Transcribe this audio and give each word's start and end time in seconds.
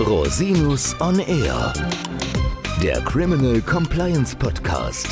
Rosinus 0.00 0.94
on 1.00 1.18
Air, 1.18 1.72
der 2.80 3.00
Criminal 3.00 3.60
Compliance 3.60 4.36
Podcast. 4.36 5.08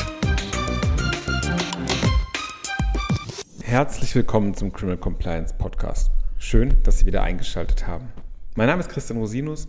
Herzlich 3.63 4.15
willkommen 4.15 4.55
zum 4.55 4.73
Criminal 4.73 4.99
Compliance 4.99 5.53
Podcast. 5.55 6.13
Schön, 6.39 6.77
dass 6.85 7.01
Sie 7.01 7.07
wieder 7.07 7.25
eingeschaltet 7.25 7.89
haben. 7.89 8.13
Mein 8.55 8.69
Name 8.69 8.81
ist 8.81 8.89
Christian 8.89 9.19
Rosinus 9.19 9.67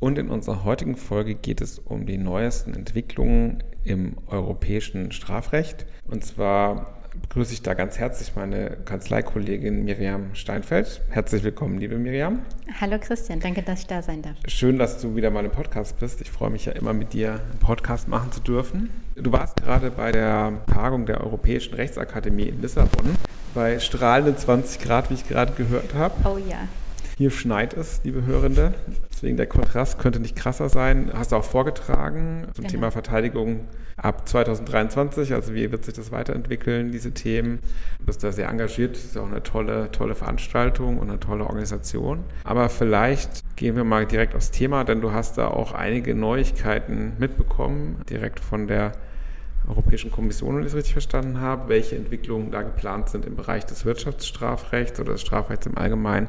und 0.00 0.18
in 0.18 0.28
unserer 0.28 0.64
heutigen 0.64 0.96
Folge 0.96 1.34
geht 1.34 1.62
es 1.62 1.78
um 1.78 2.04
die 2.04 2.18
neuesten 2.18 2.74
Entwicklungen 2.74 3.62
im 3.84 4.16
europäischen 4.26 5.12
Strafrecht. 5.12 5.86
Und 6.06 6.26
zwar 6.26 7.01
begrüße 7.20 7.52
ich 7.52 7.62
da 7.62 7.74
ganz 7.74 7.98
herzlich 7.98 8.34
meine 8.36 8.76
Kanzleikollegin 8.84 9.84
Miriam 9.84 10.34
Steinfeld. 10.34 11.00
Herzlich 11.10 11.42
willkommen, 11.42 11.78
liebe 11.78 11.96
Miriam. 11.96 12.40
Hallo 12.80 12.98
Christian, 12.98 13.40
danke, 13.40 13.62
dass 13.62 13.80
ich 13.80 13.86
da 13.86 14.02
sein 14.02 14.22
darf. 14.22 14.36
Schön, 14.46 14.78
dass 14.78 15.00
du 15.00 15.14
wieder 15.14 15.30
mal 15.30 15.44
im 15.44 15.50
Podcast 15.50 15.98
bist. 15.98 16.20
Ich 16.20 16.30
freue 16.30 16.50
mich 16.50 16.64
ja 16.64 16.72
immer, 16.72 16.92
mit 16.92 17.12
dir 17.12 17.32
einen 17.32 17.58
Podcast 17.60 18.08
machen 18.08 18.32
zu 18.32 18.40
dürfen. 18.40 18.90
Du 19.14 19.32
warst 19.32 19.56
gerade 19.62 19.90
bei 19.90 20.12
der 20.12 20.62
Tagung 20.72 21.06
der 21.06 21.20
Europäischen 21.22 21.74
Rechtsakademie 21.74 22.48
in 22.48 22.62
Lissabon 22.62 23.16
bei 23.54 23.78
strahlenden 23.78 24.36
20 24.36 24.80
Grad, 24.80 25.10
wie 25.10 25.14
ich 25.14 25.28
gerade 25.28 25.52
gehört 25.52 25.94
habe. 25.94 26.14
Oh 26.24 26.38
ja. 26.38 26.68
Hier 27.22 27.30
schneit 27.30 27.74
es, 27.74 28.00
liebe 28.02 28.26
Hörende. 28.26 28.74
Deswegen 29.12 29.36
der 29.36 29.46
Kontrast 29.46 30.00
könnte 30.00 30.18
nicht 30.18 30.34
krasser 30.34 30.68
sein. 30.68 31.12
Hast 31.14 31.30
du 31.30 31.36
auch 31.36 31.44
vorgetragen 31.44 32.48
zum 32.52 32.64
genau. 32.64 32.68
Thema 32.72 32.90
Verteidigung 32.90 33.60
ab 33.96 34.28
2023. 34.28 35.32
Also 35.32 35.54
wie 35.54 35.70
wird 35.70 35.84
sich 35.84 35.94
das 35.94 36.10
weiterentwickeln, 36.10 36.90
diese 36.90 37.12
Themen? 37.12 37.60
Du 38.00 38.06
bist 38.06 38.24
da 38.24 38.32
sehr 38.32 38.48
engagiert. 38.48 38.96
Das 38.96 39.04
ist 39.04 39.16
auch 39.16 39.28
eine 39.28 39.40
tolle, 39.40 39.92
tolle 39.92 40.16
Veranstaltung 40.16 40.98
und 40.98 41.10
eine 41.10 41.20
tolle 41.20 41.44
Organisation. 41.44 42.24
Aber 42.42 42.68
vielleicht 42.68 43.44
gehen 43.54 43.76
wir 43.76 43.84
mal 43.84 44.04
direkt 44.04 44.34
aufs 44.34 44.50
Thema, 44.50 44.82
denn 44.82 45.00
du 45.00 45.12
hast 45.12 45.38
da 45.38 45.46
auch 45.46 45.70
einige 45.70 46.16
Neuigkeiten 46.16 47.12
mitbekommen, 47.20 48.02
direkt 48.10 48.40
von 48.40 48.66
der 48.66 48.90
Europäischen 49.68 50.10
Kommission, 50.10 50.56
wenn 50.56 50.62
ich 50.62 50.68
es 50.68 50.74
richtig 50.74 50.92
verstanden 50.92 51.40
habe, 51.40 51.68
welche 51.68 51.96
Entwicklungen 51.96 52.50
da 52.50 52.62
geplant 52.62 53.08
sind 53.08 53.24
im 53.26 53.36
Bereich 53.36 53.64
des 53.64 53.84
Wirtschaftsstrafrechts 53.84 55.00
oder 55.00 55.12
des 55.12 55.20
Strafrechts 55.20 55.66
im 55.66 55.78
Allgemeinen. 55.78 56.28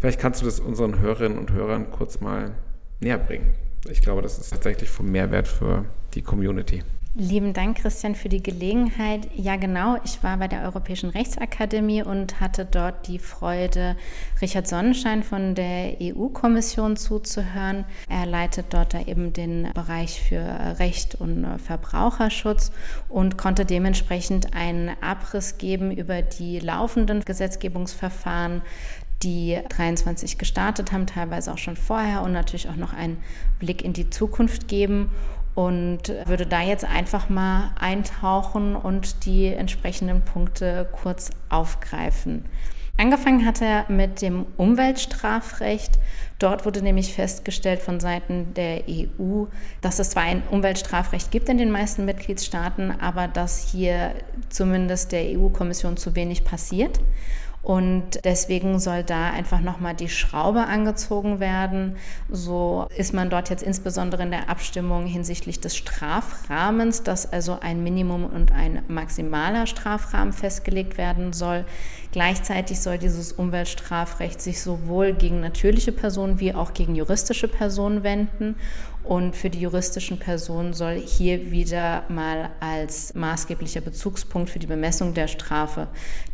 Vielleicht 0.00 0.20
kannst 0.20 0.40
du 0.40 0.46
das 0.46 0.60
unseren 0.60 0.98
Hörerinnen 0.98 1.38
und 1.38 1.52
Hörern 1.52 1.90
kurz 1.90 2.20
mal 2.20 2.52
näher 3.00 3.18
bringen. 3.18 3.54
Ich 3.88 4.00
glaube, 4.00 4.22
das 4.22 4.38
ist 4.38 4.50
tatsächlich 4.50 4.90
vom 4.90 5.10
Mehrwert 5.10 5.48
für 5.48 5.84
die 6.14 6.22
Community. 6.22 6.82
Lieben 7.14 7.52
Dank, 7.52 7.76
Christian, 7.76 8.14
für 8.14 8.30
die 8.30 8.42
Gelegenheit. 8.42 9.28
Ja, 9.36 9.56
genau. 9.56 9.98
Ich 10.02 10.22
war 10.22 10.38
bei 10.38 10.48
der 10.48 10.62
Europäischen 10.62 11.10
Rechtsakademie 11.10 12.02
und 12.02 12.40
hatte 12.40 12.64
dort 12.64 13.06
die 13.06 13.18
Freude, 13.18 13.96
Richard 14.40 14.66
Sonnenschein 14.66 15.22
von 15.22 15.54
der 15.54 15.98
EU-Kommission 16.00 16.96
zuzuhören. 16.96 17.84
Er 18.08 18.24
leitet 18.24 18.72
dort 18.72 18.94
da 18.94 19.00
eben 19.02 19.34
den 19.34 19.68
Bereich 19.74 20.22
für 20.22 20.78
Recht 20.78 21.14
und 21.14 21.46
Verbraucherschutz 21.58 22.72
und 23.10 23.36
konnte 23.36 23.66
dementsprechend 23.66 24.54
einen 24.54 24.90
Abriss 25.02 25.58
geben 25.58 25.94
über 25.94 26.22
die 26.22 26.60
laufenden 26.60 27.20
Gesetzgebungsverfahren, 27.26 28.62
die 29.22 29.58
23 29.68 30.38
gestartet 30.38 30.92
haben, 30.92 31.06
teilweise 31.06 31.52
auch 31.52 31.58
schon 31.58 31.76
vorher 31.76 32.22
und 32.22 32.32
natürlich 32.32 32.70
auch 32.70 32.76
noch 32.76 32.94
einen 32.94 33.18
Blick 33.58 33.84
in 33.84 33.92
die 33.92 34.08
Zukunft 34.08 34.66
geben 34.66 35.10
und 35.54 36.08
würde 36.26 36.46
da 36.46 36.62
jetzt 36.62 36.84
einfach 36.84 37.28
mal 37.28 37.72
eintauchen 37.78 38.74
und 38.74 39.26
die 39.26 39.46
entsprechenden 39.46 40.22
Punkte 40.22 40.88
kurz 40.92 41.30
aufgreifen. 41.48 42.44
Angefangen 42.98 43.46
hat 43.46 43.62
er 43.62 43.86
mit 43.88 44.20
dem 44.20 44.46
Umweltstrafrecht. 44.56 45.98
Dort 46.38 46.66
wurde 46.66 46.82
nämlich 46.82 47.14
festgestellt 47.14 47.80
von 47.80 48.00
Seiten 48.00 48.52
der 48.54 48.82
EU, 48.88 49.46
dass 49.80 49.98
es 49.98 50.10
zwar 50.10 50.24
ein 50.24 50.42
Umweltstrafrecht 50.50 51.30
gibt 51.30 51.48
in 51.48 51.58
den 51.58 51.70
meisten 51.70 52.04
Mitgliedstaaten, 52.04 52.92
aber 53.00 53.28
dass 53.28 53.66
hier 53.70 54.14
zumindest 54.50 55.12
der 55.12 55.38
EU-Kommission 55.38 55.96
zu 55.96 56.14
wenig 56.14 56.44
passiert. 56.44 57.00
Und 57.62 58.24
deswegen 58.24 58.80
soll 58.80 59.04
da 59.04 59.30
einfach 59.30 59.60
nochmal 59.60 59.94
die 59.94 60.08
Schraube 60.08 60.64
angezogen 60.64 61.38
werden. 61.38 61.96
So 62.28 62.88
ist 62.96 63.14
man 63.14 63.30
dort 63.30 63.50
jetzt 63.50 63.62
insbesondere 63.62 64.24
in 64.24 64.32
der 64.32 64.50
Abstimmung 64.50 65.06
hinsichtlich 65.06 65.60
des 65.60 65.76
Strafrahmens, 65.76 67.04
dass 67.04 67.32
also 67.32 67.58
ein 67.60 67.84
Minimum 67.84 68.24
und 68.26 68.50
ein 68.50 68.82
maximaler 68.88 69.66
Strafrahmen 69.66 70.32
festgelegt 70.32 70.98
werden 70.98 71.32
soll. 71.32 71.64
Gleichzeitig 72.10 72.80
soll 72.80 72.98
dieses 72.98 73.32
Umweltstrafrecht 73.32 74.40
sich 74.40 74.60
sowohl 74.60 75.12
gegen 75.12 75.40
natürliche 75.40 75.92
Personen 75.92 76.40
wie 76.40 76.54
auch 76.54 76.74
gegen 76.74 76.96
juristische 76.96 77.46
Personen 77.46 78.02
wenden. 78.02 78.56
Und 79.04 79.34
für 79.34 79.50
die 79.50 79.60
juristischen 79.60 80.18
Personen 80.18 80.72
soll 80.74 80.94
hier 80.94 81.50
wieder 81.50 82.04
mal 82.08 82.50
als 82.60 83.14
maßgeblicher 83.14 83.80
Bezugspunkt 83.80 84.50
für 84.50 84.58
die 84.58 84.66
Bemessung 84.66 85.12
der 85.14 85.26
Strafe 85.26 85.88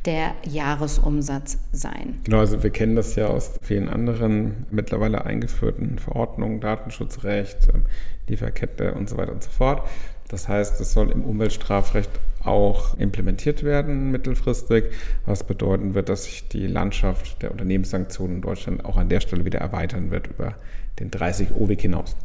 der 0.05 0.34
Jahresumsatz 0.45 1.59
sein. 1.73 2.21
Genau, 2.25 2.41
also 2.41 2.62
wir 2.62 2.71
kennen 2.71 2.95
das 2.95 3.15
ja 3.15 3.29
aus 3.29 3.59
vielen 3.62 3.89
anderen 3.89 4.67
mittlerweile 4.71 5.25
eingeführten 5.25 5.99
Verordnungen, 5.99 6.61
Datenschutzrecht, 6.61 7.69
ähm, 7.73 7.84
Lieferkette 8.29 8.93
und 8.93 9.09
so 9.09 9.17
weiter 9.17 9.33
und 9.33 9.43
so 9.43 9.50
fort. 9.50 9.89
Das 10.29 10.47
heißt, 10.47 10.79
es 10.81 10.93
soll 10.93 11.11
im 11.11 11.25
Umweltstrafrecht 11.25 12.11
auch 12.45 12.99
implementiert 12.99 13.65
werden 13.65 14.11
mittelfristig, 14.11 14.85
was 15.27 15.45
bedeuten 15.45 15.95
wird, 15.95 16.09
dass 16.09 16.25
sich 16.25 16.49
die 16.49 16.67
Landschaft 16.67 17.43
der 17.43 17.50
Unternehmenssanktionen 17.50 18.37
in 18.37 18.43
Deutschland 18.43 18.85
auch 18.85 18.97
an 18.97 19.09
der 19.09 19.21
Stelle 19.21 19.45
wieder 19.45 19.59
erweitern 19.59 20.11
wird 20.11 20.29
über 20.29 20.55
den 20.99 21.11
30 21.11 21.55
OWIG 21.55 21.81
hinaus. 21.83 22.17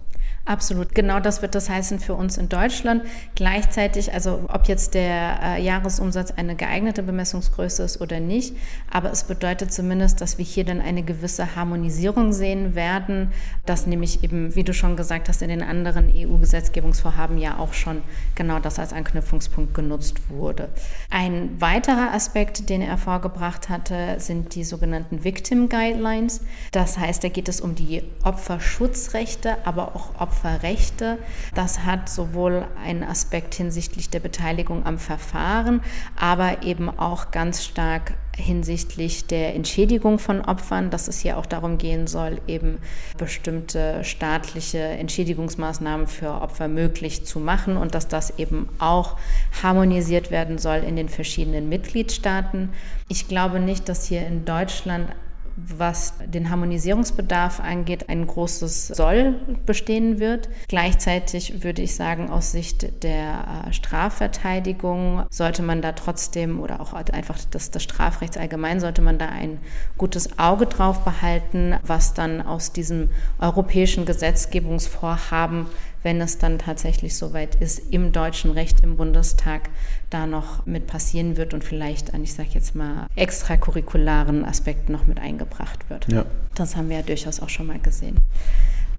Absolut, 0.46 0.94
genau 0.94 1.22
das 1.22 1.42
wird 1.42 1.56
das 1.56 1.70
heißen 1.70 2.00
für 2.00 2.16
uns 2.16 2.38
in 2.38 2.50
Deutschland. 2.50 3.04
Gleichzeitig, 3.34 4.14
also 4.14 4.42
ob 4.50 4.68
jetzt 4.68 4.94
der 4.94 5.40
äh, 5.42 5.64
Jahresumsatz 5.64 6.32
eine 6.32 6.58
geeignete 6.58 7.02
Bemessungsgröße 7.02 7.84
ist 7.84 8.02
oder 8.02 8.20
nicht, 8.20 8.54
aber 8.92 9.10
es 9.10 9.24
bedeutet 9.24 9.72
zumindest, 9.72 10.20
dass 10.20 10.38
wir 10.38 10.44
hier 10.44 10.66
dann 10.66 10.82
eine 10.82 11.02
gewisse 11.02 11.56
Harmonisierung 11.56 12.34
sehen 12.34 12.76
werden, 12.76 13.32
dass 13.66 13.88
nämlich 13.88 14.22
eben, 14.26 14.54
wie 14.54 14.66
du 14.66 14.74
schon 14.74 14.98
gesagt 14.98 15.30
hast, 15.30 15.42
in 15.42 15.48
den 15.48 15.64
anderen 15.64 16.12
EU-Gesetzgebungsvorhaben 16.14 17.38
ja 17.38 17.58
auch 17.58 17.72
schon 17.72 18.02
genau 18.36 18.60
das 18.60 18.80
als 18.80 18.92
Anknüpfungspunkt 18.92 19.74
genutzt 19.74 20.28
wurde. 20.28 20.68
Ein 21.10 21.62
weiterer 21.62 22.14
Aspekt, 22.14 22.68
den 22.70 22.82
er 22.82 22.98
vorgebracht 22.98 23.70
hatte, 23.70 24.16
sind 24.18 24.56
die 24.56 24.66
sogenannten 24.66 25.24
Victim 25.24 25.70
Guidelines. 25.70 26.42
Das 26.74 26.98
heißt, 26.98 27.24
da 27.24 27.30
geht 27.30 27.48
es 27.48 27.62
um 27.62 27.76
die 27.76 28.04
Opferschutzrechte, 28.26 29.56
aber 29.64 29.96
auch 29.96 30.20
Opfer 30.20 30.33
Opferrechte. 30.34 31.20
Das 31.54 31.80
hat 31.86 32.10
sowohl 32.10 32.66
einen 32.84 33.04
Aspekt 33.04 33.56
hinsichtlich 33.56 34.10
der 34.10 34.20
Beteiligung 34.20 34.86
am 34.86 34.98
Verfahren, 34.98 35.82
aber 36.16 36.64
eben 36.64 36.90
auch 36.90 37.32
ganz 37.32 37.64
stark 37.64 38.14
hinsichtlich 38.36 39.28
der 39.28 39.54
Entschädigung 39.54 40.18
von 40.18 40.42
Opfern, 40.42 40.90
dass 40.90 41.08
es 41.08 41.20
hier 41.20 41.38
auch 41.38 41.46
darum 41.46 41.78
gehen 41.78 42.08
soll, 42.08 42.42
eben 42.48 42.80
bestimmte 43.18 44.04
staatliche 44.04 44.80
Entschädigungsmaßnahmen 44.80 46.08
für 46.08 46.42
Opfer 46.42 46.68
möglich 46.68 47.26
zu 47.26 47.40
machen 47.40 47.78
und 47.78 47.94
dass 47.94 48.08
das 48.08 48.40
eben 48.40 48.70
auch 48.80 49.18
harmonisiert 49.62 50.32
werden 50.32 50.58
soll 50.58 50.78
in 50.78 50.96
den 50.96 51.10
verschiedenen 51.10 51.70
Mitgliedstaaten. 51.70 52.70
Ich 53.08 53.28
glaube 53.28 53.60
nicht, 53.60 53.88
dass 53.88 54.08
hier 54.08 54.26
in 54.26 54.46
Deutschland 54.46 55.10
was 55.56 56.14
den 56.26 56.50
Harmonisierungsbedarf 56.50 57.60
angeht, 57.60 58.10
ein 58.10 58.26
großes 58.26 58.88
Soll 58.88 59.36
bestehen 59.66 60.20
wird. 60.20 60.50
Gleichzeitig 60.68 61.64
würde 61.64 61.82
ich 61.82 61.96
sagen, 61.96 62.30
aus 62.30 62.52
Sicht 62.52 63.04
der 63.04 63.66
äh, 63.68 63.74
Strafverteidigung 63.74 65.24
sollte 65.30 65.62
man 65.62 65.82
da 65.82 65.92
trotzdem 65.92 66.60
oder 66.60 66.82
auch 66.82 66.94
einfach 66.94 67.38
des, 67.46 67.72
des 67.72 67.84
Strafrechts 67.84 68.38
allgemein 68.38 68.80
sollte 68.80 69.02
man 69.02 69.18
da 69.18 69.28
ein 69.28 69.60
gutes 69.98 70.40
Auge 70.40 70.66
drauf 70.66 71.04
behalten, 71.04 71.76
was 71.84 72.14
dann 72.14 72.42
aus 72.42 72.72
diesem 72.72 73.10
europäischen 73.40 74.06
Gesetzgebungsvorhaben 74.06 75.68
wenn 76.04 76.22
es 76.22 76.38
dann 76.38 76.60
tatsächlich 76.60 77.16
soweit 77.16 77.56
ist, 77.56 77.80
im 77.92 78.12
deutschen 78.12 78.52
Recht 78.52 78.82
im 78.82 78.98
Bundestag 78.98 79.70
da 80.10 80.28
noch 80.28 80.66
mit 80.66 80.86
passieren 80.88 81.38
wird 81.38 81.54
und 81.54 81.64
vielleicht 81.64 82.14
an, 82.14 82.24
ich 82.24 82.34
sage 82.34 82.50
jetzt 82.54 82.76
mal, 82.76 83.08
extracurricularen 83.16 84.46
Aspekten 84.46 84.92
noch 84.92 85.08
mit 85.08 85.20
eingebracht 85.20 85.90
wird. 85.90 86.08
Ja. 86.12 86.26
Das 86.56 86.76
haben 86.76 86.90
wir 86.90 86.98
ja 86.98 87.04
durchaus 87.04 87.40
auch 87.40 87.50
schon 87.50 87.68
mal 87.68 87.80
gesehen. 87.80 88.18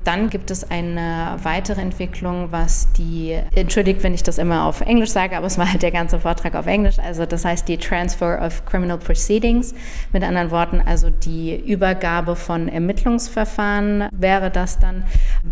Dann 0.04 0.28
gibt 0.28 0.50
es 0.50 0.70
eine 0.70 1.38
weitere 1.42 1.80
Entwicklung, 1.80 2.52
was 2.52 2.92
die, 2.92 3.38
entschuldigt, 3.54 4.02
wenn 4.02 4.12
ich 4.12 4.22
das 4.22 4.36
immer 4.36 4.66
auf 4.66 4.82
Englisch 4.82 5.10
sage, 5.10 5.34
aber 5.34 5.46
es 5.46 5.56
war 5.56 5.70
halt 5.70 5.82
der 5.82 5.92
ganze 5.92 6.20
Vortrag 6.20 6.54
auf 6.54 6.66
Englisch, 6.66 6.98
also 6.98 7.24
das 7.24 7.44
heißt 7.46 7.66
die 7.66 7.78
Transfer 7.78 8.44
of 8.44 8.66
Criminal 8.66 8.98
Proceedings, 8.98 9.74
mit 10.12 10.22
anderen 10.22 10.50
Worten 10.50 10.82
also 10.84 11.08
die 11.08 11.56
Übergabe 11.56 12.36
von 12.36 12.68
Ermittlungsverfahren. 12.68 14.08
Wäre 14.12 14.50
das 14.50 14.78
dann 14.78 15.04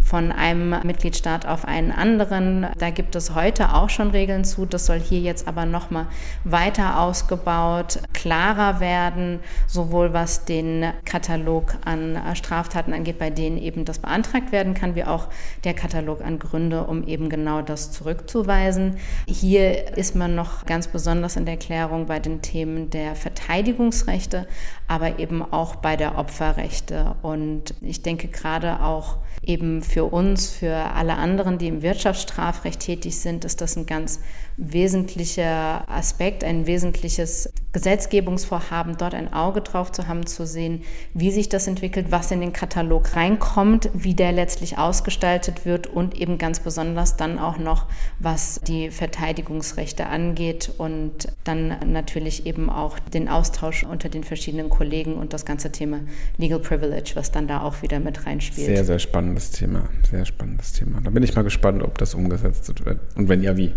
von 0.02 0.31
einem 0.32 0.76
Mitgliedstaat 0.84 1.46
auf 1.46 1.64
einen 1.64 1.90
anderen. 1.90 2.66
Da 2.78 2.90
gibt 2.90 3.16
es 3.16 3.34
heute 3.34 3.72
auch 3.72 3.88
schon 3.88 4.10
Regeln 4.10 4.44
zu, 4.44 4.66
das 4.66 4.84
soll 4.84 5.00
hier 5.00 5.20
jetzt 5.20 5.49
aber 5.49 5.64
nochmal 5.64 6.06
weiter 6.44 7.00
ausgebaut, 7.00 8.00
klarer 8.12 8.81
werden, 8.81 9.40
sowohl 9.66 10.12
was 10.12 10.44
den 10.44 10.93
Katalog 11.06 11.75
an 11.87 12.19
Straftaten 12.34 12.93
angeht, 12.93 13.19
bei 13.19 13.31
denen 13.31 13.56
eben 13.56 13.87
das 13.87 13.99
beantragt 13.99 14.42
beantragt 14.43 14.53
werden 14.53 14.75
kann, 14.75 14.94
wie 14.94 15.05
auch 15.05 15.29
der 15.65 15.75
Katalog 15.75 16.21
an 16.23 16.39
Gründe, 16.39 16.85
um 16.85 17.06
eben 17.06 17.29
genau 17.29 17.62
das 17.62 17.93
zurückzuweisen. 17.93 18.97
Hier 19.27 19.97
ist 19.97 20.15
man 20.15 20.35
noch 20.35 20.67
ganz 20.67 20.89
besonders 20.89 21.37
in 21.37 21.44
der 21.44 21.55
Erklärung 21.55 22.06
bei 22.06 22.19
den 22.19 22.43
Themen 22.43 22.91
der 22.91 23.15
Verteidigungsrechte, 23.15 24.47
aber 24.89 25.19
eben 25.19 25.43
auch 25.43 25.77
bei 25.77 25.97
der 25.97 26.19
Opferrechte. 26.19 27.15
Und 27.23 27.75
ich 27.81 28.03
denke 28.03 28.29
gerade 28.29 28.83
auch 28.83 29.19
eben 29.43 29.83
für 29.83 30.05
uns, 30.05 30.50
für 30.50 30.75
alle 30.95 31.17
anderen, 31.17 31.59
die 31.59 31.69
im 31.69 31.83
Wirtschaftsstrafrecht 31.83 32.81
tätig 32.81 33.19
sind, 33.19 33.45
ist 33.45 33.61
das 33.61 33.77
ein 33.77 33.87
ganz 33.87 34.21
wesentlicher 34.56 35.88
Aspekt, 35.88 36.45
ein 36.45 36.67
wesentliches 36.67 37.53
Gesetzgebungsvorhaben, 37.73 38.97
dort 38.99 39.15
ein 39.15 39.33
Auge 39.33 39.63
drauf 39.63 39.93
zu 39.93 40.09
haben, 40.09 40.27
zu 40.27 40.47
sehen, 40.47 40.83
wie 41.15 41.31
sich 41.31 41.49
das 41.49 41.67
entwickelt, 41.67 42.07
was 42.11 42.31
in 42.31 42.41
den 42.41 42.53
Katalog 42.53 43.17
reinkommt, 43.17 43.89
wie 43.95 44.15
der 44.15 44.33
letztlich 44.33 44.79
ausgestaltet 44.79 45.65
wird 45.65 45.87
und 45.87 46.15
eben 46.15 46.39
ganz 46.39 46.61
besonders 46.61 47.17
dann 47.17 47.39
auch 47.39 47.59
noch, 47.59 47.87
was 48.19 48.61
die 48.67 48.91
Verteidigungsrechte 48.91 50.07
angeht 50.07 50.71
und 50.77 51.29
dann 51.45 51.77
natürlich 51.91 52.47
eben 52.47 52.69
auch 52.69 52.99
den 52.99 53.29
Austausch 53.29 53.85
unter 53.85 54.09
den 54.09 54.25
verschiedenen 54.25 54.69
Kollegen 54.69 55.15
und 55.15 55.33
das 55.33 55.45
ganze 55.45 55.73
Thema 55.73 56.01
Legal 56.37 56.59
Privilege, 56.59 57.13
was 57.15 57.33
dann 57.33 57.49
da 57.49 57.63
auch 57.63 57.83
wieder 57.83 58.01
mit 58.01 58.27
reinspielt. 58.27 58.67
Sehr, 58.67 58.85
sehr 58.85 58.99
spannendes 58.99 59.51
Thema. 59.51 59.89
Sehr 60.11 60.25
spannendes 60.27 60.73
Thema. 60.73 61.01
Da 61.03 61.11
bin 61.11 61.23
ich 61.23 61.35
mal 61.35 61.43
gespannt, 61.43 61.83
ob 61.83 61.97
das 61.99 62.15
umgesetzt 62.15 62.69
wird 62.85 62.99
und 63.17 63.29
wenn 63.29 63.43
ja, 63.43 63.57
wie. 63.57 63.73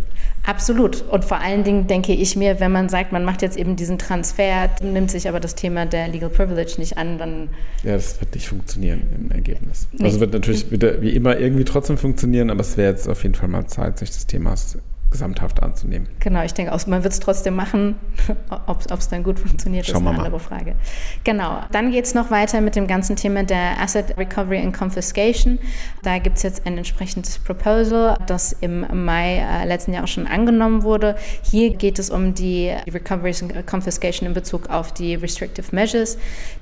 Absolut. 0.45 1.01
Und 1.09 1.25
vor 1.25 1.39
allen 1.39 1.63
Dingen 1.63 1.87
denke 1.87 2.13
ich 2.13 2.35
mir, 2.35 2.59
wenn 2.59 2.71
man 2.71 2.89
sagt, 2.89 3.11
man 3.11 3.25
macht 3.25 3.41
jetzt 3.41 3.57
eben 3.57 3.75
diesen 3.85 3.99
Transfer, 3.99 4.69
nimmt 4.81 5.11
sich 5.11 5.29
aber 5.29 5.39
das 5.39 5.53
Thema 5.53 5.85
der 5.85 6.07
Legal 6.07 6.29
Privilege 6.29 6.75
nicht 6.79 6.97
an, 6.97 7.19
dann. 7.19 7.49
Ja, 7.83 7.93
das 7.93 8.19
wird 8.19 8.33
nicht 8.33 8.47
funktionieren 8.47 9.03
im 9.15 9.31
Ergebnis. 9.31 9.87
Nicht. 9.91 10.03
Also 10.03 10.19
wird 10.19 10.33
natürlich 10.33 10.71
wieder 10.71 11.01
wie 11.01 11.11
immer 11.11 11.37
irgendwie 11.37 11.65
trotzdem 11.65 11.97
funktionieren, 11.97 12.49
aber 12.49 12.61
es 12.61 12.77
wäre 12.77 12.91
jetzt 12.91 13.07
auf 13.07 13.21
jeden 13.21 13.35
Fall 13.35 13.47
mal 13.47 13.67
Zeit, 13.67 13.99
sich 13.99 14.09
des 14.09 14.25
Themas 14.25 14.79
gesamthaft 15.15 15.63
anzunehmen. 15.63 16.09
Genau, 16.19 16.43
ich 16.43 16.53
denke 16.53 16.75
man 16.87 17.03
wird 17.03 17.13
es 17.13 17.21
trotzdem 17.21 17.55
machen. 17.55 17.95
Ob 18.67 18.99
es 18.99 19.07
dann 19.07 19.23
gut 19.23 19.39
funktioniert, 19.39 19.85
Schauen 19.85 20.03
ist 20.03 20.09
eine 20.09 20.23
andere 20.23 20.39
Frage. 20.41 20.75
Genau, 21.23 21.61
dann 21.71 21.91
geht 21.91 22.03
es 22.03 22.13
noch 22.13 22.31
weiter 22.31 22.59
mit 22.59 22.75
dem 22.75 22.85
ganzen 22.85 23.15
Thema 23.15 23.43
der 23.43 23.79
Asset 23.79 24.17
Recovery 24.17 24.59
and 24.59 24.77
Confiscation. 24.77 25.57
Da 26.03 26.19
gibt 26.19 26.35
es 26.35 26.43
jetzt 26.43 26.65
ein 26.65 26.77
entsprechendes 26.77 27.39
Proposal, 27.39 28.17
das 28.27 28.51
im 28.59 28.85
Mai 29.05 29.37
äh, 29.37 29.65
letzten 29.65 29.93
Jahres 29.93 30.09
schon 30.09 30.27
angenommen 30.27 30.83
wurde. 30.83 31.15
Hier 31.43 31.73
geht 31.73 31.97
es 31.97 32.09
um 32.09 32.33
die 32.33 32.73
Recovery 32.91 33.33
and 33.41 33.65
Confiscation 33.65 34.27
in 34.27 34.33
Bezug 34.33 34.69
auf 34.69 34.93
die 34.93 35.15
Restrictive 35.15 35.73
Measures. 35.73 36.17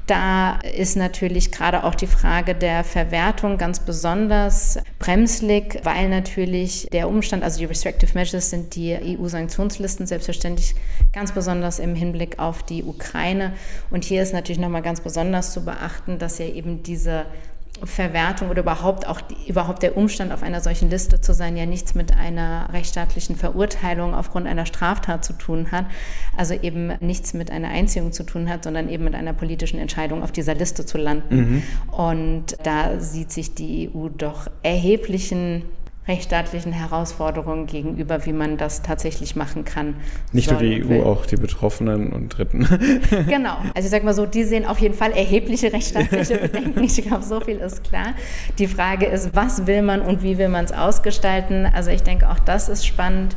Da 0.05 0.59
ist 0.59 0.95
natürlich 0.95 1.51
gerade 1.51 1.83
auch 1.83 1.95
die 1.95 2.07
Frage 2.07 2.53
der 2.53 2.83
Verwertung 2.83 3.57
ganz 3.57 3.79
besonders 3.79 4.77
bremslig, 4.99 5.79
weil 5.83 6.09
natürlich 6.09 6.87
der 6.91 7.07
Umstand, 7.07 7.41
also 7.41 7.57
die 7.57 7.65
Restrictive 7.65 8.11
Measures 8.13 8.42
sind 8.49 8.75
die 8.75 9.17
EU-Sanktionslisten 9.19 10.07
selbstverständlich 10.07 10.75
ganz 11.11 11.31
besonders 11.31 11.79
im 11.79 11.95
Hinblick 11.95 12.39
auf 12.39 12.63
die 12.63 12.83
Ukraine. 12.83 13.53
Und 13.91 14.03
hier 14.03 14.21
ist 14.23 14.33
natürlich 14.33 14.59
nochmal 14.59 14.81
ganz 14.81 15.01
besonders 15.01 15.53
zu 15.53 15.65
beachten, 15.65 16.19
dass 16.19 16.39
ja 16.39 16.45
eben 16.45 16.83
diese 16.83 17.25
Verwertung 17.83 18.49
oder 18.49 18.61
überhaupt 18.61 19.07
auch 19.07 19.19
die, 19.19 19.49
überhaupt 19.49 19.83
der 19.83 19.97
Umstand, 19.97 20.31
auf 20.31 20.43
einer 20.43 20.61
solchen 20.61 20.89
Liste 20.89 21.19
zu 21.21 21.33
sein, 21.33 21.57
ja 21.57 21.65
nichts 21.65 21.95
mit 21.95 22.15
einer 22.15 22.69
rechtsstaatlichen 22.71 23.35
Verurteilung 23.35 24.13
aufgrund 24.13 24.47
einer 24.47 24.65
Straftat 24.65 25.25
zu 25.25 25.33
tun 25.33 25.71
hat. 25.71 25.85
Also 26.37 26.53
eben 26.53 26.93
nichts 26.99 27.33
mit 27.33 27.51
einer 27.51 27.69
Einziehung 27.69 28.11
zu 28.11 28.23
tun 28.23 28.49
hat, 28.49 28.63
sondern 28.63 28.89
eben 28.89 29.03
mit 29.03 29.15
einer 29.15 29.33
politischen 29.33 29.79
Entscheidung, 29.79 30.23
auf 30.23 30.31
dieser 30.31 30.55
Liste 30.55 30.85
zu 30.85 30.97
landen. 30.97 31.35
Mhm. 31.35 31.63
Und 31.91 32.57
da 32.63 32.99
sieht 32.99 33.31
sich 33.31 33.53
die 33.55 33.89
EU 33.93 34.07
doch 34.09 34.47
erheblichen 34.61 35.63
rechtsstaatlichen 36.07 36.73
Herausforderungen 36.73 37.65
gegenüber, 37.65 38.25
wie 38.25 38.33
man 38.33 38.57
das 38.57 38.81
tatsächlich 38.81 39.35
machen 39.35 39.63
kann. 39.63 39.95
Nicht 40.33 40.51
nur 40.51 40.59
die 40.59 40.83
EU, 40.83 40.89
will. 40.89 41.03
auch 41.03 41.25
die 41.25 41.37
Betroffenen 41.37 42.11
und 42.11 42.29
Dritten. 42.29 42.67
genau. 43.27 43.57
Also 43.73 43.85
ich 43.85 43.89
sage 43.89 44.03
mal 44.03 44.13
so, 44.13 44.25
die 44.25 44.43
sehen 44.43 44.65
auf 44.65 44.79
jeden 44.79 44.95
Fall 44.95 45.11
erhebliche 45.11 45.71
rechtsstaatliche 45.71 46.37
Bedenken. 46.41 46.83
Ich 46.83 47.01
glaube, 47.01 47.23
so 47.23 47.39
viel 47.39 47.57
ist 47.57 47.83
klar. 47.83 48.13
Die 48.57 48.67
Frage 48.67 49.05
ist, 49.05 49.33
was 49.33 49.65
will 49.65 49.81
man 49.81 50.01
und 50.01 50.23
wie 50.23 50.37
will 50.37 50.49
man 50.49 50.65
es 50.65 50.71
ausgestalten? 50.71 51.65
Also 51.65 51.89
ich 51.89 52.03
denke, 52.03 52.29
auch 52.29 52.39
das 52.39 52.67
ist 52.69 52.85
spannend. 52.85 53.35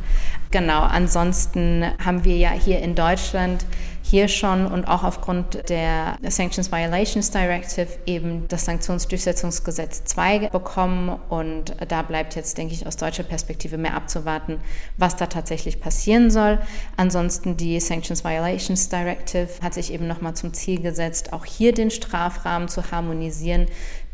Genau, 0.51 0.83
ansonsten 0.83 1.85
haben 2.05 2.25
wir 2.25 2.37
ja 2.37 2.51
hier 2.51 2.81
in 2.81 2.95
Deutschland 2.95 3.65
hier 4.09 4.29
schon 4.29 4.67
und 4.67 4.87
auch 4.87 5.03
aufgrund 5.03 5.69
der 5.69 6.17
Sanctions 6.23 6.71
Violations 6.71 7.33
Directive 7.33 7.89
eben 8.07 8.47
das 8.47 8.65
Sanktionsdurchsetzungsgesetz 8.65 10.05
2 10.05 10.51
bekommen. 10.51 11.19
Und 11.29 11.75
da 11.89 12.03
bleibt 12.03 12.37
jetzt, 12.37 12.57
denke 12.57 12.73
ich, 12.73 12.87
aus 12.87 12.97
deutscher 12.97 13.25
Perspektive 13.25 13.79
mehr 13.79 13.95
abzuwarten, 13.95 14.61
was 14.97 15.17
da 15.17 15.27
tatsächlich 15.27 15.81
passieren 15.81 16.31
soll. 16.31 16.61
Ansonsten 16.97 17.57
die 17.57 17.81
Sanctions 17.81 18.25
Violations 18.25 18.89
Directive 18.89 19.49
hat 19.61 19.75
sich 19.75 19.93
eben 19.93 20.07
nochmal 20.07 20.35
zum 20.35 20.55
Ziel 20.55 20.81
gesetzt, 20.81 21.33
auch 21.33 21.45
hier 21.45 21.75
den 21.75 21.91
Strafrahmen 21.91 22.69
zu 22.69 22.93
harmonisieren 22.93 23.67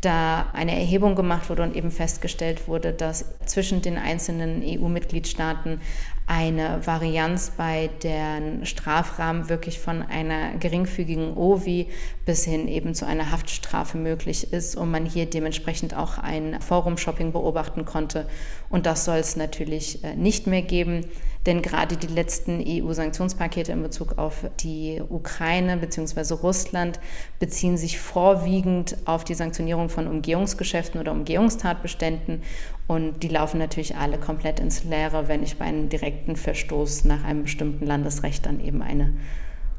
da 0.03 0.47
eine 0.53 0.77
Erhebung 0.77 1.15
gemacht 1.15 1.49
wurde 1.49 1.63
und 1.63 1.75
eben 1.75 1.91
festgestellt 1.91 2.67
wurde, 2.67 2.93
dass 2.93 3.25
zwischen 3.45 3.81
den 3.81 3.97
einzelnen 3.97 4.61
EU-Mitgliedstaaten 4.61 5.79
eine 6.25 6.85
Varianz 6.85 7.51
bei 7.57 7.89
deren 8.01 8.65
Strafrahmen 8.65 9.49
wirklich 9.49 9.79
von 9.79 10.01
einer 10.01 10.55
geringfügigen 10.57 11.35
OVI 11.35 11.87
bis 12.25 12.45
hin 12.45 12.67
eben 12.67 12.95
zu 12.95 13.05
einer 13.05 13.31
Haftstrafe 13.31 13.97
möglich 13.97 14.53
ist 14.53 14.75
und 14.75 14.89
man 14.89 15.05
hier 15.05 15.25
dementsprechend 15.25 15.95
auch 15.95 16.17
ein 16.17 16.61
Forum-Shopping 16.61 17.33
beobachten 17.33 17.85
konnte. 17.85 18.27
Und 18.69 18.85
das 18.85 19.05
soll 19.05 19.17
es 19.17 19.35
natürlich 19.35 20.03
äh, 20.03 20.15
nicht 20.15 20.47
mehr 20.47 20.61
geben. 20.61 21.05
Denn 21.45 21.61
gerade 21.61 21.97
die 21.97 22.07
letzten 22.07 22.63
EU-Sanktionspakete 22.65 23.73
in 23.73 23.83
Bezug 23.83 24.17
auf 24.17 24.45
die 24.61 25.01
Ukraine 25.09 25.77
bzw. 25.77 26.35
Russland 26.35 26.99
beziehen 27.39 27.75
sich 27.75 27.99
vorwiegend 27.99 28.95
auf 29.05 29.25
die 29.25 29.33
Sanktionierung 29.33 29.89
von 29.89 30.07
Umgehungsgeschäften 30.07 31.01
oder 31.01 31.11
Umgehungstatbeständen. 31.11 32.43
Und 32.87 33.23
die 33.23 33.27
laufen 33.27 33.59
natürlich 33.59 33.97
alle 33.97 34.17
komplett 34.17 34.59
ins 34.59 34.85
Leere, 34.85 35.27
wenn 35.27 35.43
ich 35.43 35.57
bei 35.57 35.65
einem 35.65 35.89
direkten 35.89 36.35
Verstoß 36.37 37.05
nach 37.05 37.23
einem 37.25 37.43
bestimmten 37.43 37.85
Landesrecht 37.85 38.45
dann 38.45 38.63
eben 38.63 38.81
eine 38.81 39.13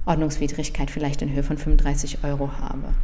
Ordnungswidrigkeit 0.06 0.90
vielleicht 0.90 1.22
in 1.22 1.32
Höhe 1.32 1.42
von 1.42 1.56
35 1.56 2.24
Euro 2.24 2.58
habe. 2.58 2.94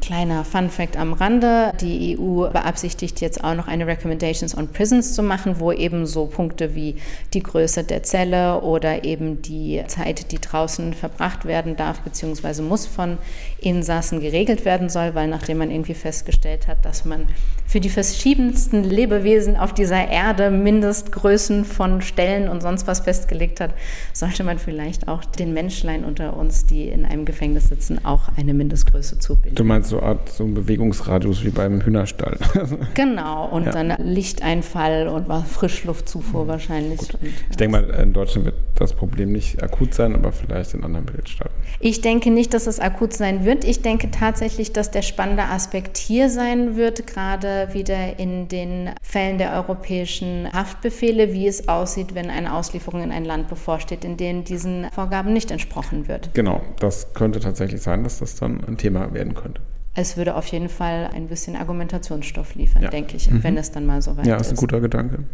Kleiner 0.00 0.44
Fun 0.44 0.70
Fact 0.70 0.96
am 0.96 1.12
Rande. 1.12 1.72
Die 1.80 2.18
EU 2.18 2.48
beabsichtigt 2.48 3.20
jetzt 3.20 3.42
auch 3.42 3.54
noch 3.54 3.68
eine 3.68 3.86
Recommendations 3.86 4.56
on 4.56 4.68
Prisons 4.68 5.14
zu 5.14 5.22
machen, 5.22 5.60
wo 5.60 5.72
eben 5.72 6.06
so 6.06 6.26
Punkte 6.26 6.74
wie 6.74 6.96
die 7.32 7.42
Größe 7.42 7.84
der 7.84 8.02
Zelle 8.02 8.60
oder 8.60 9.04
eben 9.04 9.42
die 9.42 9.82
Zeit, 9.86 10.32
die 10.32 10.40
draußen 10.40 10.94
verbracht 10.94 11.44
werden 11.44 11.76
darf 11.76 12.00
bzw. 12.00 12.62
muss 12.62 12.86
von 12.86 13.18
Insassen 13.60 14.20
geregelt 14.20 14.64
werden 14.64 14.88
soll, 14.88 15.14
weil 15.14 15.28
nachdem 15.28 15.58
man 15.58 15.70
irgendwie 15.70 15.94
festgestellt 15.94 16.68
hat, 16.68 16.84
dass 16.84 17.04
man 17.04 17.26
für 17.66 17.80
die 17.80 17.88
verschiedensten 17.88 18.84
Lebewesen 18.84 19.56
auf 19.56 19.72
dieser 19.72 20.08
Erde 20.08 20.50
Mindestgrößen 20.50 21.64
von 21.64 22.02
Stellen 22.02 22.48
und 22.48 22.60
sonst 22.60 22.86
was 22.86 23.00
festgelegt 23.00 23.60
hat, 23.60 23.74
sollte 24.12 24.44
man 24.44 24.58
vielleicht 24.58 25.08
auch 25.08 25.24
den 25.24 25.54
Menschlein 25.54 26.04
unter 26.04 26.36
uns, 26.36 26.66
die 26.66 26.88
in 26.88 27.04
einem 27.04 27.24
Gefängnis 27.24 27.68
sitzen, 27.68 28.04
auch 28.04 28.28
eine 28.36 28.54
Mindestgröße 28.54 29.18
zubilden. 29.18 29.54
Meinst 29.84 29.90
so 29.90 29.98
eine 29.98 30.06
Art 30.06 30.28
so 30.30 30.44
ein 30.44 30.54
Bewegungsradius 30.54 31.44
wie 31.44 31.50
beim 31.50 31.82
Hühnerstall. 31.82 32.38
genau, 32.94 33.48
und 33.48 33.66
ja. 33.66 33.72
dann 33.72 33.94
Lichteinfall 33.98 35.08
und 35.08 35.26
Frischluftzufuhr 35.46 36.44
mhm. 36.44 36.48
wahrscheinlich. 36.48 37.00
Und, 37.00 37.18
ich 37.50 37.56
denke 37.56 37.80
mal, 37.80 37.90
in 38.00 38.12
Deutschland 38.12 38.46
wird 38.46 38.56
das 38.76 38.94
Problem 38.94 39.32
nicht 39.32 39.62
akut 39.62 39.94
sein, 39.94 40.14
aber 40.14 40.32
vielleicht 40.32 40.74
in 40.74 40.84
anderen 40.84 41.04
Mitgliedstaaten. 41.04 41.54
Ich 41.80 42.00
denke 42.00 42.30
nicht, 42.30 42.54
dass 42.54 42.66
es 42.66 42.80
akut 42.80 43.12
sein 43.12 43.44
wird. 43.44 43.64
Ich 43.64 43.82
denke 43.82 44.10
tatsächlich, 44.10 44.72
dass 44.72 44.90
der 44.90 45.02
spannende 45.02 45.44
Aspekt 45.44 45.98
hier 45.98 46.30
sein 46.30 46.76
wird, 46.76 47.06
gerade 47.06 47.68
wieder 47.72 48.18
in 48.18 48.48
den 48.48 48.90
Fällen 49.02 49.38
der 49.38 49.52
europäischen 49.52 50.50
Haftbefehle, 50.52 51.32
wie 51.32 51.46
es 51.46 51.68
aussieht, 51.68 52.14
wenn 52.14 52.30
eine 52.30 52.54
Auslieferung 52.54 53.02
in 53.02 53.12
ein 53.12 53.24
Land 53.24 53.48
bevorsteht, 53.48 54.04
in 54.04 54.16
dem 54.16 54.44
diesen 54.44 54.86
Vorgaben 54.92 55.32
nicht 55.32 55.50
entsprochen 55.50 56.08
wird. 56.08 56.30
Genau, 56.32 56.62
das 56.80 57.12
könnte 57.12 57.40
tatsächlich 57.40 57.82
sein, 57.82 58.02
dass 58.02 58.18
das 58.20 58.36
dann 58.36 58.64
ein 58.64 58.78
Thema 58.78 59.12
werden 59.12 59.34
könnte 59.34 59.60
es 59.94 60.16
würde 60.16 60.34
auf 60.34 60.46
jeden 60.48 60.68
Fall 60.68 61.10
ein 61.14 61.28
bisschen 61.28 61.56
Argumentationsstoff 61.56 62.54
liefern, 62.54 62.82
ja. 62.82 62.90
denke 62.90 63.16
ich, 63.16 63.30
mhm. 63.30 63.44
wenn 63.44 63.56
es 63.56 63.70
dann 63.70 63.86
mal 63.86 64.02
so 64.02 64.16
weit 64.16 64.26
ist. 64.26 64.30
Ja, 64.30 64.36
ist 64.36 64.50
ein 64.50 64.56
guter 64.56 64.80
Gedanke. 64.80 65.24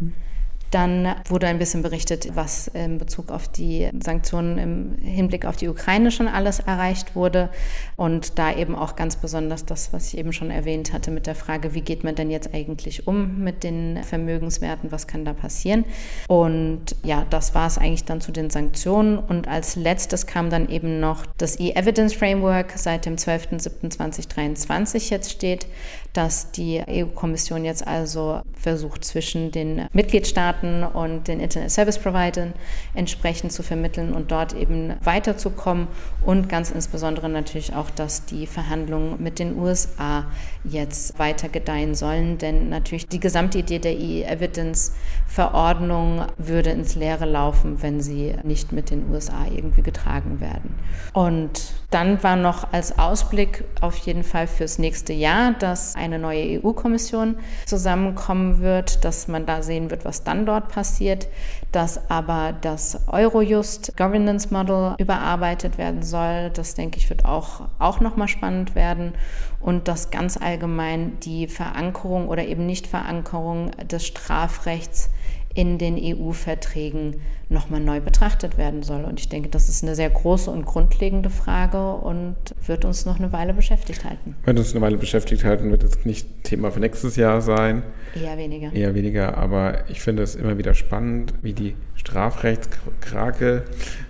Dann 0.71 1.15
wurde 1.27 1.47
ein 1.47 1.59
bisschen 1.59 1.81
berichtet, 1.81 2.29
was 2.33 2.69
in 2.69 2.97
Bezug 2.97 3.29
auf 3.29 3.49
die 3.49 3.89
Sanktionen 4.01 4.57
im 4.57 4.97
Hinblick 5.01 5.45
auf 5.45 5.57
die 5.57 5.67
Ukraine 5.67 6.11
schon 6.11 6.29
alles 6.29 6.61
erreicht 6.61 7.15
wurde. 7.15 7.49
Und 7.97 8.39
da 8.39 8.55
eben 8.55 8.75
auch 8.75 8.95
ganz 8.95 9.17
besonders 9.17 9.65
das, 9.65 9.91
was 9.91 10.07
ich 10.07 10.17
eben 10.17 10.31
schon 10.31 10.49
erwähnt 10.49 10.93
hatte, 10.93 11.11
mit 11.11 11.27
der 11.27 11.35
Frage, 11.35 11.73
wie 11.73 11.81
geht 11.81 12.05
man 12.05 12.15
denn 12.15 12.31
jetzt 12.31 12.53
eigentlich 12.53 13.05
um 13.05 13.39
mit 13.43 13.63
den 13.63 14.01
Vermögenswerten, 14.03 14.93
was 14.93 15.07
kann 15.07 15.25
da 15.25 15.33
passieren? 15.33 15.83
Und 16.29 16.95
ja, 17.03 17.25
das 17.29 17.53
war 17.53 17.67
es 17.67 17.77
eigentlich 17.77 18.05
dann 18.05 18.21
zu 18.21 18.31
den 18.31 18.49
Sanktionen. 18.49 19.17
Und 19.17 19.49
als 19.49 19.75
letztes 19.75 20.25
kam 20.25 20.49
dann 20.49 20.69
eben 20.69 21.01
noch 21.01 21.25
das 21.37 21.59
E-Evidence 21.59 22.13
Framework 22.13 22.71
seit 22.75 23.05
dem 23.05 23.17
12.07.2023 23.17 25.11
jetzt 25.11 25.31
steht. 25.31 25.67
Dass 26.13 26.51
die 26.51 26.79
EU-Kommission 26.87 27.65
jetzt 27.65 27.87
also 27.87 28.41
versucht, 28.53 29.03
zwischen 29.05 29.51
den 29.51 29.87
Mitgliedstaaten 29.93 30.83
und 30.83 31.27
den 31.27 31.39
Internet 31.39 31.71
Service 31.71 31.97
Providern 31.97 32.53
entsprechend 32.93 33.51
zu 33.51 33.63
vermitteln 33.63 34.13
und 34.13 34.31
dort 34.31 34.53
eben 34.53 34.93
weiterzukommen 35.03 35.87
und 36.25 36.49
ganz 36.49 36.69
insbesondere 36.71 37.29
natürlich 37.29 37.73
auch, 37.75 37.89
dass 37.89 38.25
die 38.25 38.45
Verhandlungen 38.45 39.23
mit 39.23 39.39
den 39.39 39.57
USA 39.57 40.25
jetzt 40.63 41.17
weiter 41.17 41.49
gedeihen 41.49 41.95
sollen, 41.95 42.37
denn 42.37 42.69
natürlich 42.69 43.07
die 43.07 43.19
gesamte 43.19 43.57
Idee 43.59 43.79
der 43.79 43.97
E-Evidence-Verordnung 43.97 46.27
würde 46.37 46.69
ins 46.71 46.95
Leere 46.95 47.25
laufen, 47.25 47.81
wenn 47.81 48.01
sie 48.01 48.35
nicht 48.43 48.71
mit 48.71 48.91
den 48.91 49.09
USA 49.09 49.45
irgendwie 49.53 49.81
getragen 49.81 50.39
werden. 50.39 50.75
Und 51.13 51.73
dann 51.89 52.21
war 52.23 52.35
noch 52.35 52.71
als 52.71 52.99
Ausblick 52.99 53.63
auf 53.81 53.97
jeden 53.97 54.23
Fall 54.23 54.45
fürs 54.47 54.77
nächste 54.77 55.13
Jahr, 55.13 55.53
dass 55.53 55.95
eine 56.01 56.19
neue 56.19 56.61
EU-Kommission 56.61 57.37
zusammenkommen 57.65 58.59
wird, 58.59 59.05
dass 59.05 59.27
man 59.27 59.45
da 59.45 59.61
sehen 59.61 59.91
wird, 59.91 60.03
was 60.03 60.23
dann 60.23 60.45
dort 60.45 60.69
passiert, 60.69 61.27
dass 61.71 62.09
aber 62.09 62.53
das 62.59 63.07
Eurojust 63.07 63.95
Governance 63.95 64.51
Model 64.51 64.95
überarbeitet 64.97 65.77
werden 65.77 66.03
soll. 66.03 66.49
Das 66.53 66.75
denke 66.75 66.97
ich 66.97 67.09
wird 67.09 67.25
auch, 67.25 67.69
auch 67.79 67.99
nochmal 67.99 68.27
spannend 68.27 68.75
werden 68.75 69.13
und 69.59 69.87
dass 69.87 70.11
ganz 70.11 70.37
allgemein 70.37 71.19
die 71.19 71.47
Verankerung 71.47 72.27
oder 72.27 72.43
eben 72.45 72.65
Nichtverankerung 72.65 73.71
des 73.87 74.05
Strafrechts 74.07 75.09
in 75.53 75.77
den 75.77 75.97
EU-Verträgen 75.97 77.21
nochmal 77.49 77.81
neu 77.81 77.99
betrachtet 77.99 78.57
werden 78.57 78.81
soll. 78.81 79.03
Und 79.03 79.19
ich 79.19 79.29
denke, 79.29 79.49
das 79.49 79.69
ist 79.69 79.83
eine 79.83 79.95
sehr 79.95 80.09
große 80.09 80.49
und 80.49 80.65
grundlegende 80.65 81.29
Frage 81.29 81.93
und 81.93 82.35
wird 82.65 82.85
uns 82.85 83.05
noch 83.05 83.19
eine 83.19 83.33
Weile 83.33 83.53
beschäftigt 83.53 84.05
halten. 84.05 84.35
Wird 84.45 84.57
uns 84.57 84.71
eine 84.71 84.81
Weile 84.81 84.97
beschäftigt 84.97 85.43
halten, 85.43 85.69
wird 85.69 85.83
es 85.83 86.05
nicht 86.05 86.27
Thema 86.43 86.71
für 86.71 86.79
nächstes 86.79 87.17
Jahr 87.17 87.41
sein. 87.41 87.83
Eher 88.15 88.37
weniger. 88.37 88.73
Eher 88.73 88.95
weniger, 88.95 89.37
aber 89.37 89.89
ich 89.89 90.01
finde 90.01 90.23
es 90.23 90.35
immer 90.35 90.57
wieder 90.57 90.73
spannend, 90.73 91.33
wie 91.41 91.53
die 91.53 91.75
Strafrechtskrake 91.95 93.63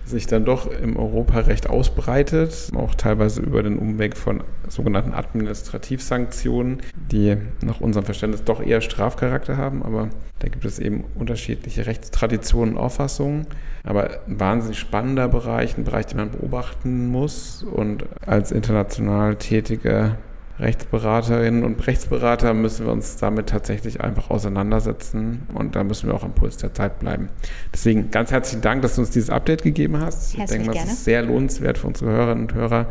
sich 0.04 0.26
dann 0.26 0.44
doch 0.44 0.70
im 0.70 0.96
Europarecht 0.96 1.68
ausbreitet, 1.68 2.70
auch 2.74 2.94
teilweise 2.94 3.42
über 3.42 3.62
den 3.62 3.78
Umweg 3.78 4.16
von 4.16 4.42
sogenannten 4.68 5.12
Administrativsanktionen, 5.12 6.78
die 6.94 7.36
nach 7.62 7.80
unserem 7.80 8.04
Verständnis 8.04 8.44
doch 8.44 8.64
eher 8.64 8.80
Strafcharakter 8.80 9.56
haben, 9.56 9.82
aber 9.82 10.08
da 10.38 10.48
gibt 10.48 10.64
es 10.64 10.78
eben 10.78 11.04
unterschiedliche 11.32 11.86
Rechtstraditionen 11.86 12.74
und 12.74 12.80
Auffassungen. 12.80 13.46
Aber 13.84 14.10
ein 14.28 14.38
wahnsinnig 14.38 14.78
spannender 14.78 15.28
Bereich, 15.28 15.76
ein 15.76 15.84
Bereich, 15.84 16.06
den 16.06 16.18
man 16.18 16.30
beobachten 16.30 17.08
muss 17.08 17.64
und 17.64 18.04
als 18.24 18.52
international 18.52 19.36
tätige 19.36 20.16
Rechtsberaterinnen 20.58 21.64
und 21.64 21.84
Rechtsberater 21.86 22.52
müssen 22.52 22.84
wir 22.86 22.92
uns 22.92 23.16
damit 23.16 23.48
tatsächlich 23.48 24.02
einfach 24.02 24.30
auseinandersetzen 24.30 25.48
und 25.54 25.74
da 25.74 25.82
müssen 25.82 26.08
wir 26.08 26.14
auch 26.14 26.22
am 26.22 26.34
Puls 26.34 26.58
der 26.58 26.74
Zeit 26.74 27.00
bleiben. 27.00 27.30
Deswegen 27.72 28.10
ganz 28.10 28.30
herzlichen 28.30 28.60
Dank, 28.60 28.82
dass 28.82 28.96
du 28.96 29.00
uns 29.00 29.10
dieses 29.10 29.30
Update 29.30 29.62
gegeben 29.62 29.98
hast. 29.98 30.36
Herzlich 30.36 30.60
ich 30.60 30.66
denke, 30.66 30.78
das 30.84 30.92
ist 30.92 31.04
sehr 31.04 31.22
lohnenswert 31.22 31.78
für 31.78 31.86
unsere 31.86 32.10
Hörerinnen 32.10 32.42
und 32.44 32.54
Hörer, 32.54 32.86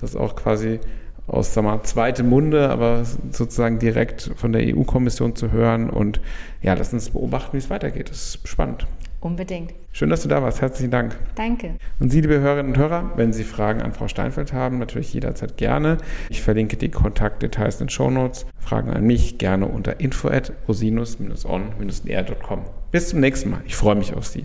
das 0.00 0.14
auch 0.14 0.36
quasi 0.36 0.78
aus 1.26 1.54
sag 1.54 1.64
mal, 1.64 1.82
zweitem 1.82 2.28
Munde, 2.28 2.68
aber 2.68 3.04
sozusagen 3.04 3.78
direkt 3.78 4.30
von 4.36 4.52
der 4.52 4.62
EU-Kommission 4.76 5.34
zu 5.36 5.50
hören 5.50 5.90
und 5.90 6.20
ja, 6.62 6.74
lass 6.74 6.92
uns 6.92 7.10
beobachten, 7.10 7.54
wie 7.54 7.58
es 7.58 7.70
weitergeht. 7.70 8.10
Das 8.10 8.16
ist 8.18 8.48
spannend. 8.48 8.86
Unbedingt. 9.20 9.74
Schön, 9.92 10.10
dass 10.10 10.22
du 10.22 10.28
da 10.28 10.42
warst. 10.42 10.60
Herzlichen 10.60 10.90
Dank. 10.90 11.16
Danke. 11.34 11.76
Und 11.98 12.10
Sie, 12.10 12.20
liebe 12.20 12.38
Hörerinnen 12.38 12.72
und 12.72 12.78
Hörer, 12.78 13.12
wenn 13.16 13.32
Sie 13.32 13.44
Fragen 13.44 13.82
an 13.82 13.92
Frau 13.92 14.08
Steinfeld 14.08 14.52
haben, 14.52 14.78
natürlich 14.78 15.12
jederzeit 15.14 15.56
gerne. 15.56 15.96
Ich 16.28 16.42
verlinke 16.42 16.76
die 16.76 16.90
Kontaktdetails 16.90 17.80
in 17.80 17.86
den 17.86 17.90
Show 17.90 18.10
Notes. 18.10 18.46
Fragen 18.58 18.90
an 18.90 19.04
mich 19.04 19.38
gerne 19.38 19.66
unter 19.66 20.00
info 20.00 20.28
at 20.28 20.52
rosinus-on-er.com. 20.68 22.60
Bis 22.92 23.08
zum 23.08 23.20
nächsten 23.20 23.50
Mal. 23.50 23.62
Ich 23.66 23.74
freue 23.74 23.96
mich 23.96 24.14
auf 24.14 24.26
Sie. 24.26 24.44